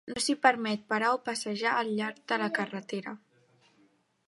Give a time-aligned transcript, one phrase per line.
[0.11, 3.17] No s'hi permet parar o passejar al llarg de la carretera.